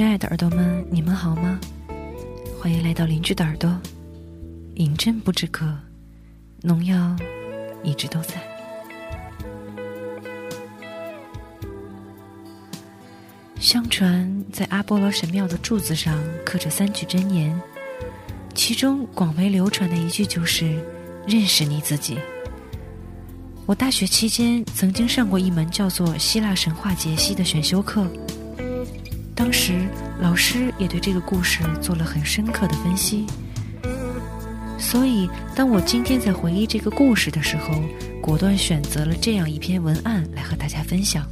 [0.00, 1.60] 亲爱的耳朵们，你们好吗？
[2.58, 3.78] 欢迎来到邻居的耳朵。
[4.76, 5.76] 饮鸩不止渴，
[6.62, 7.14] 农药
[7.82, 8.36] 一直都在。
[13.58, 17.60] 相传，在阿波罗神庙的柱子上刻着三句真言，
[18.54, 20.82] 其中广为流传的一句就是
[21.28, 22.18] “认识你自己”。
[23.68, 28.10] 我大学期间曾经上过一门叫做《希腊神话解析》的选修课，
[29.40, 29.88] 当时
[30.20, 33.24] 老师也对这个故事做了很深刻的分析。
[34.78, 37.72] 所以，当我今天在回忆这个故事的时候，
[38.20, 41.26] 果断选择了这样一篇文案来和大家分享。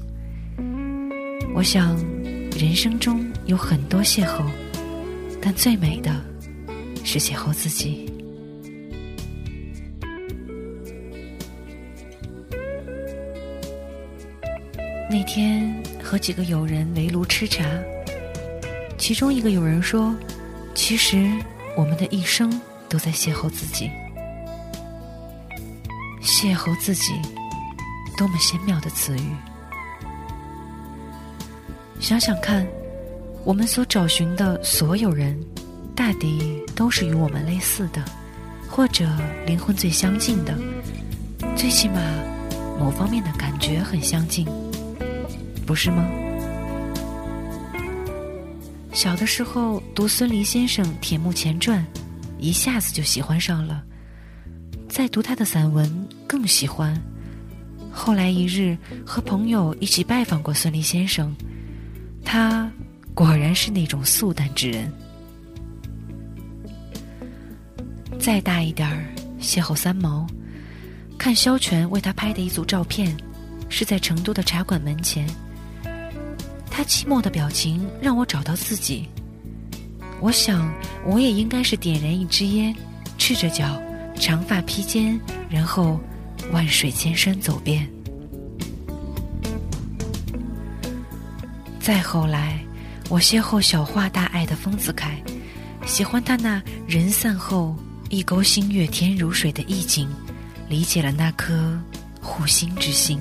[1.55, 1.99] 我想，
[2.59, 4.43] 人生中有很多邂逅，
[5.43, 6.11] 但最美的
[7.05, 8.11] 是邂逅自己。
[15.11, 17.65] 那天和几个友人围炉吃茶，
[19.09, 20.15] 其中一个友人说
[20.77, 21.33] ：“其实
[21.75, 23.91] 我们的一生都在邂逅自己，
[26.21, 27.15] 邂逅自己，
[28.19, 29.35] 多么鲜妙的词语！
[31.99, 32.67] 想想看，
[33.45, 35.43] 我们所找寻的所有人，
[35.97, 38.05] 大抵都是与我们类似的，
[38.69, 39.09] 或者
[39.47, 40.55] 灵魂最相近的，
[41.57, 41.99] 最起码
[42.79, 44.47] 某方面的感觉很相近。”
[45.65, 46.07] 不是吗？
[48.99, 51.87] 小的时候读孙犁先生《铁木前传》，
[52.37, 53.81] 一下子就喜欢上了。
[54.89, 55.89] 再读他的散文，
[56.27, 57.01] 更喜欢。
[57.93, 58.77] 后来一日
[59.07, 61.33] 和朋友一起拜访过孙犁先生，
[62.25, 62.69] 他
[63.15, 64.93] 果然是那种素淡之人。
[68.19, 69.07] 再大一点儿，
[69.41, 70.27] 邂逅三毛，
[71.17, 73.17] 看萧全为他拍的一组照片，
[73.69, 75.25] 是在成都的茶馆门前。
[76.79, 79.09] 他寂寞的表情让我找到自己。
[80.21, 80.73] 我想，
[81.05, 82.73] 我也应该是点燃一支烟，
[83.19, 83.83] 赤着脚，
[84.15, 85.19] 长发披肩，
[85.51, 85.99] 然后
[86.53, 87.85] 万水千山走遍。
[91.81, 92.65] 再后来，
[93.09, 95.21] 我邂逅小画大爱的丰子恺，
[95.85, 97.75] 喜欢他那人散后
[98.09, 100.09] 一钩新月天如水的意境，
[100.69, 101.77] 理解了那颗
[102.23, 103.21] 护心之心。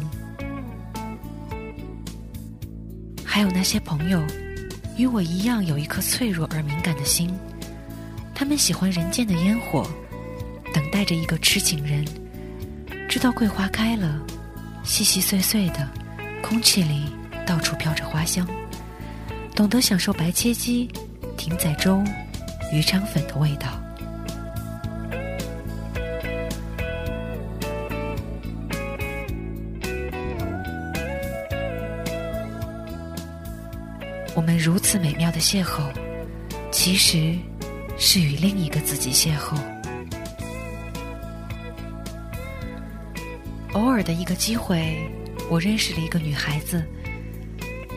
[3.37, 4.19] 还有那些朋友，
[4.97, 7.31] 与我一样有一颗脆弱而敏感的心，
[8.33, 9.87] 他们喜欢人间的烟火，
[10.73, 12.03] 等待着一个痴情人。
[13.07, 14.19] 知道桂花开了，
[14.83, 15.87] 细细碎碎的，
[16.41, 17.05] 空气里
[17.45, 18.43] 到处飘着花香，
[19.55, 20.89] 懂得享受白切鸡、
[21.37, 22.03] 艇仔粥、
[22.73, 23.79] 鱼肠粉的味道。
[34.37, 35.91] 我们如此美妙的邂逅，
[36.71, 37.35] 其实
[37.97, 39.57] 是与另一个自己邂逅。
[43.73, 44.95] 偶尔的一个机会，
[45.49, 46.85] 我认识了一个女孩子，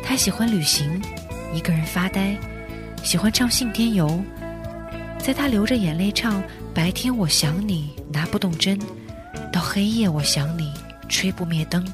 [0.03, 0.99] 她喜欢旅行，
[1.53, 2.35] 一个人发呆，
[3.05, 4.09] 喜欢唱《信天游》。
[5.19, 6.43] 在她流着眼泪唱
[6.73, 8.81] “白天我想你拿不动针，
[9.53, 10.73] 到黑夜我想你
[11.07, 11.87] 吹不灭灯，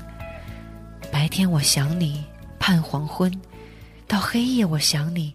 [1.11, 2.25] 白天我想你
[2.61, 3.29] 盼黄昏。”
[4.09, 5.35] 到黑夜，我想你，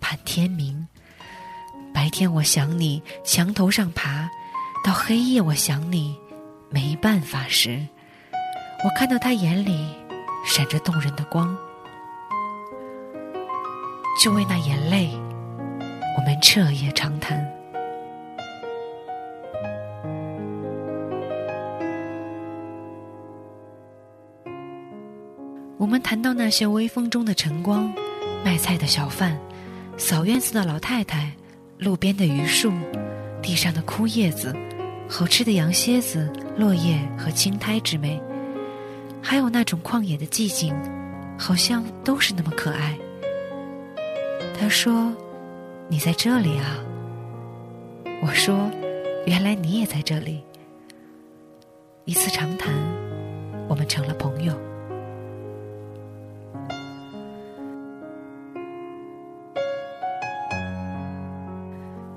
[0.00, 0.74] 盼天明；
[1.92, 4.26] 白天，我想你，墙头上爬；
[4.82, 6.16] 到黑夜，我想你，
[6.70, 7.86] 没办法时，
[8.82, 9.94] 我看到他眼里
[10.46, 11.54] 闪着动人的光，
[14.24, 15.10] 就为那眼泪，
[16.16, 17.46] 我们彻夜长谈。
[25.78, 27.92] 我们谈到那些微风中的晨光。
[28.46, 29.36] 卖菜的小贩，
[29.96, 31.32] 扫院子的老太太，
[31.78, 32.72] 路边的榆树，
[33.42, 34.54] 地上的枯叶子，
[35.08, 38.22] 好吃的羊蝎子，落叶和青苔之美，
[39.20, 40.72] 还有那种旷野的寂静，
[41.36, 42.96] 好像都是那么可爱。
[44.56, 45.12] 他说
[45.90, 46.78] ：“你在这里啊。”
[48.22, 48.70] 我说
[49.26, 50.40] ：“原来你也在这里。”
[52.06, 52.72] 一次长谈，
[53.66, 54.56] 我们成了朋友。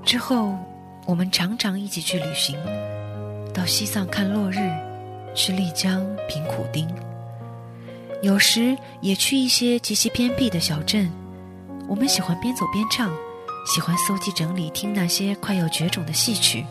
[0.09, 0.57] 之后，
[1.05, 2.57] 我们常常一起去旅行，
[3.53, 4.57] 到西藏看落日，
[5.35, 6.87] 去丽江品苦丁。
[8.23, 11.07] 有时也去一些极其偏僻的小镇。
[11.87, 13.11] 我们喜欢边走边唱，
[13.67, 16.65] 喜欢搜集整理听那些快要绝种的戏曲。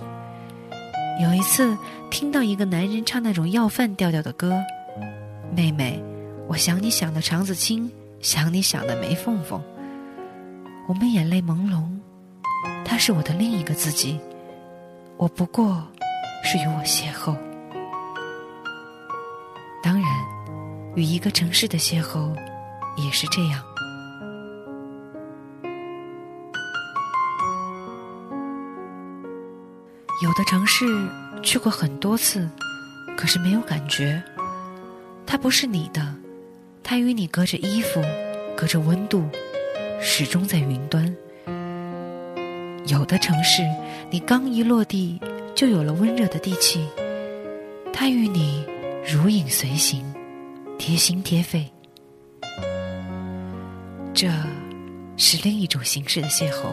[1.22, 1.78] 有一次
[2.10, 4.60] 听到一个男人唱那种要饭调调的歌
[5.54, 6.02] ：“妹妹，
[6.48, 7.88] 我想你想的肠子青，
[8.20, 9.62] 想你想的梅凤凤。”
[10.90, 11.84] 我们眼泪朦胧，
[12.84, 14.20] 他是我的另一个自己，
[15.16, 15.86] 我不过
[16.42, 17.36] 是与我邂逅。
[19.82, 20.04] 当然，
[20.94, 22.34] 与一个城市的邂逅
[22.96, 23.62] 也是这样。
[30.22, 30.84] 有的城市
[31.42, 32.48] 去过很多次，
[33.16, 34.20] 可是没有感觉。
[35.24, 36.14] 它不是你的，
[36.82, 38.02] 它与你隔着衣服，
[38.56, 39.28] 隔着温度。
[40.00, 41.14] 始终在云端。
[42.88, 43.62] 有的城市，
[44.10, 45.20] 你刚一落地，
[45.54, 46.88] 就有了温热的地气，
[47.92, 48.64] 它与你
[49.06, 50.02] 如影随形，
[50.78, 51.70] 贴心贴肺。
[54.14, 54.30] 这
[55.18, 56.72] 是另一种形式的邂逅。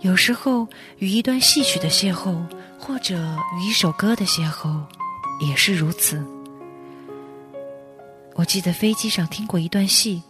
[0.00, 2.36] 有时候，与一段戏曲的邂逅，
[2.78, 3.16] 或者
[3.58, 4.78] 与一首歌的邂逅，
[5.40, 6.22] 也是如此。
[8.34, 10.22] 我记得飞机上听过一段戏。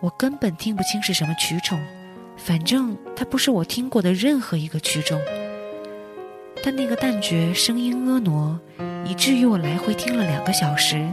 [0.00, 1.80] 我根本听不清是什么曲种，
[2.38, 5.20] 反正它不是我听过的任何一个曲种。
[6.62, 8.58] 但那个旦角声音婀娜，
[9.04, 11.06] 以至于我来回听了两个小时，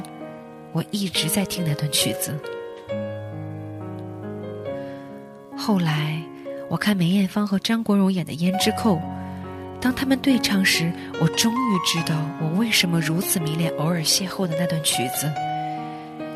[0.71, 2.33] 我一直在听那段曲子。
[5.57, 6.21] 后来
[6.69, 8.95] 我看梅艳芳和张国荣演的《胭脂扣》，
[9.81, 10.91] 当他们对唱时，
[11.21, 15.31] 我终于知道我为什么如此迷恋偶尔邂逅的那段曲子，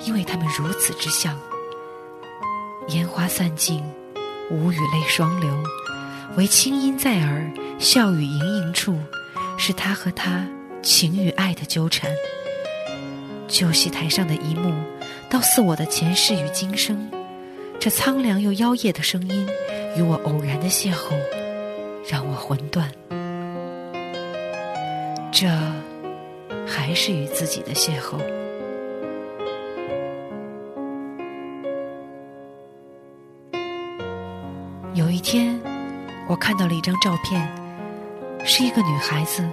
[0.06, 1.38] 因为他们如此之像。
[2.90, 3.84] 烟花散尽，
[4.52, 5.52] 无语泪双流，
[6.36, 8.98] 唯清音在耳，笑语盈盈处，
[9.58, 10.48] 是他和她
[10.82, 12.10] 情与爱的纠缠。
[13.48, 14.74] 旧戏台上的一幕，
[15.30, 17.10] 倒似我的前世与今生。
[17.80, 19.48] 这苍凉又妖冶的声音，
[19.96, 21.14] 与我偶然的邂逅，
[22.10, 22.92] 让我魂断。
[25.32, 25.48] 这，
[26.68, 28.18] 还是与自己的邂逅。
[35.20, 35.60] 一天，
[36.30, 37.46] 我看到了一张照片，
[38.46, 39.46] 是一个女孩子，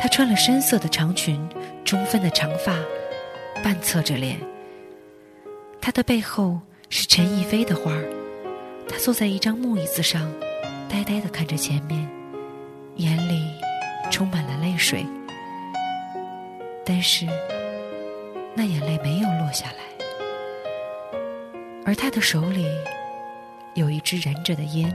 [0.00, 1.40] 她穿了深色的长裙，
[1.84, 2.74] 中分的长发，
[3.62, 4.40] 半侧着脸。
[5.80, 6.58] 她的背后
[6.88, 8.12] 是陈逸飞的画儿，
[8.88, 10.28] 她坐在一张木椅子上，
[10.88, 12.04] 呆呆的看着前面，
[12.96, 13.52] 眼里
[14.10, 15.06] 充满了泪水，
[16.84, 17.24] 但是
[18.52, 21.18] 那眼泪没有落下来，
[21.86, 22.66] 而她的手里。
[23.74, 24.94] 有一支燃着的烟，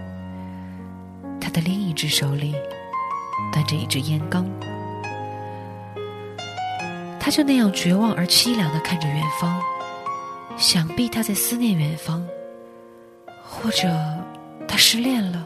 [1.42, 2.56] 他的另一只手里
[3.52, 4.46] 端着一支烟缸，
[7.20, 9.60] 他就那样绝望而凄凉的看着远方，
[10.58, 12.24] 想必他在思念远方，
[13.44, 13.88] 或者
[14.68, 15.44] 他失恋了，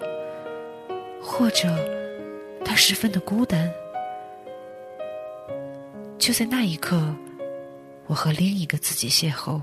[1.21, 1.69] 或者
[2.65, 3.71] 他十分的孤单。
[6.19, 7.15] 就在那一刻，
[8.07, 9.61] 我和另一个自己邂逅。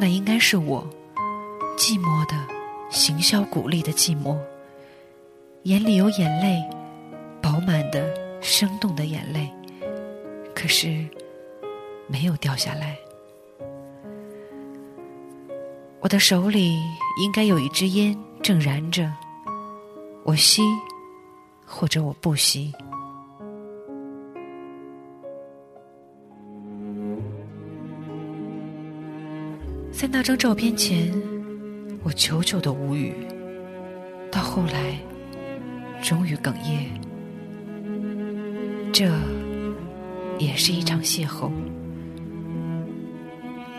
[0.00, 0.82] 那应该是我，
[1.76, 2.34] 寂寞的，
[2.88, 4.34] 行销鼓励的寂寞，
[5.64, 6.58] 眼里有眼泪，
[7.42, 9.52] 饱满的、生动的眼泪，
[10.54, 11.06] 可是
[12.06, 12.96] 没有掉下来。
[16.00, 16.78] 我的手里
[17.22, 19.12] 应该有一支烟正燃着，
[20.24, 20.62] 我吸，
[21.66, 22.72] 或者我不吸。
[29.92, 31.12] 在那张照片前，
[32.02, 33.14] 我久久的无语。
[34.30, 34.98] 到后来，
[36.02, 36.88] 终于哽咽。
[38.92, 39.12] 这
[40.38, 41.50] 也是一场邂逅，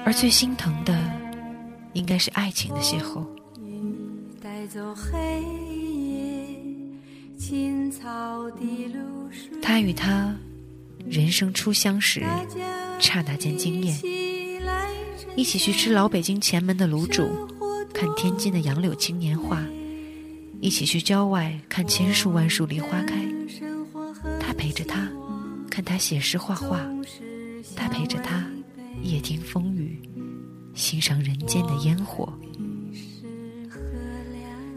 [0.06, 0.96] 而最心疼的，
[1.94, 3.26] 应该是爱情的邂逅。
[9.62, 10.36] 他与他，
[11.06, 12.22] 人生初相识，
[13.00, 13.98] 刹那间惊艳。
[15.36, 17.48] 一起去吃老北京前门的卤煮，
[17.94, 19.64] 看天津的杨柳青年画，
[20.60, 23.16] 一起去郊外看千树万树梨花开。
[24.40, 25.10] 他陪着他，
[25.70, 26.78] 看他写诗画画；
[27.76, 28.46] 他陪着他，
[29.02, 30.00] 夜听风雨，
[30.74, 32.32] 欣赏人间的烟火。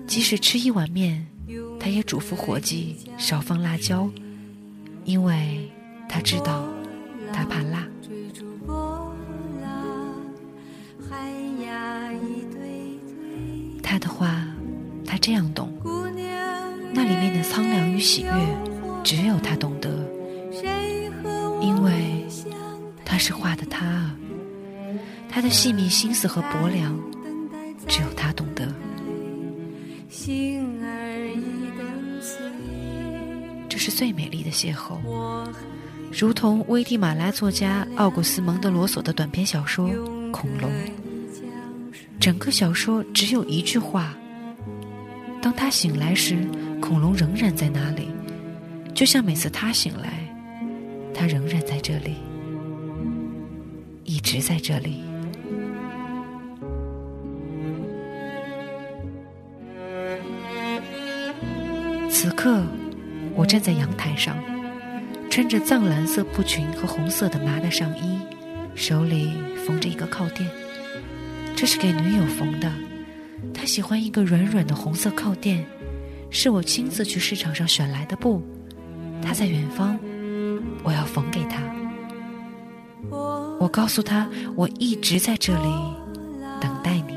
[0.07, 1.27] 即使吃一碗面，
[1.81, 4.09] 他也嘱咐伙计少放辣椒，
[5.05, 5.69] 因为
[6.09, 6.69] 他知道，
[7.33, 7.87] 他怕辣。
[13.83, 14.45] 他的话，
[15.07, 15.73] 他这样懂。
[16.93, 18.31] 那里面的苍凉与喜悦，
[19.03, 19.91] 只有他懂得。
[21.61, 22.27] 因为
[23.05, 24.17] 他是画的他啊，
[25.29, 26.99] 他的细密心思和薄凉，
[27.87, 28.67] 只有他懂得。
[33.69, 34.99] 这是最美丽的邂逅，
[36.13, 39.89] 如同危地马拉作家奥古斯·蒙德罗索的短篇小说
[40.45, 40.71] 《恐龙》，
[42.21, 44.15] 整个小说只有一句话：
[45.41, 46.37] 当他醒来时，
[46.83, 48.11] 恐龙仍然在那里，
[48.95, 50.13] 就像每次他醒来，
[51.15, 52.17] 他仍然在这里，
[54.05, 55.03] 一直在这里。
[62.11, 62.63] 此刻，
[63.35, 64.37] 我站在阳台上。
[65.31, 68.21] 穿着藏蓝色布裙和红色的麻的上衣，
[68.75, 69.33] 手里
[69.67, 70.49] 缝着一个靠垫。
[71.57, 72.71] 这是给女友缝的，
[73.53, 75.65] 她喜欢一个软软的红色靠垫，
[76.31, 78.43] 是我亲自去市场上选来的布。
[79.23, 79.99] 她在远方，
[80.83, 81.63] 我要缝给她。
[83.61, 85.69] 我告诉她，我一直在这里
[86.61, 87.17] 等待你。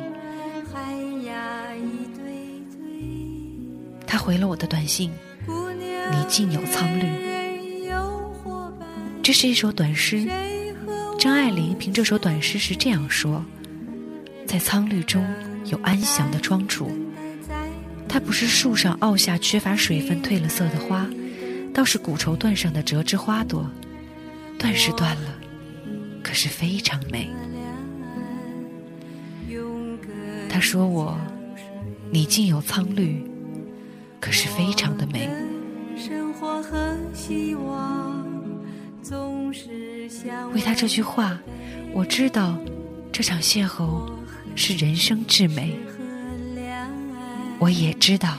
[4.05, 5.11] 她回了我的短信
[5.47, 7.05] ：“你竟有苍绿。”
[9.21, 10.25] 这是一首短诗，
[11.17, 13.43] 张爱玲凭这首短诗是这样说：
[14.45, 15.25] 在苍绿中
[15.65, 16.91] 有安详的庄处，
[18.07, 21.07] 它不是树上凹下缺乏水分褪了色的花，
[21.74, 23.67] 倒是古绸缎上的折枝花朵。
[24.59, 25.36] 断是断了，
[26.24, 27.29] 可是非常美。
[30.50, 31.17] 他说我，
[32.12, 33.24] 你竟有苍绿，
[34.19, 35.29] 可是非常的美。
[35.95, 38.24] 生活和希望
[39.03, 39.87] 总是。
[40.53, 41.37] 为他这句话，
[41.93, 42.57] 我知道
[43.11, 44.09] 这场邂逅
[44.55, 45.77] 是人生至美。
[47.59, 48.37] 我也知道，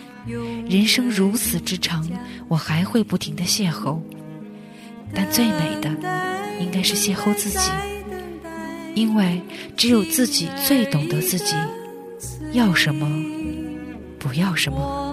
[0.69, 2.09] 人生如此之长，
[2.47, 3.99] 我还会不停的邂逅。
[5.15, 5.91] 但最美的，
[6.61, 7.71] 应该是邂逅自己，
[8.95, 9.41] 因为
[9.77, 11.55] 只有自己最懂得自己
[12.53, 13.09] 要什么，
[14.19, 15.08] 不要什么。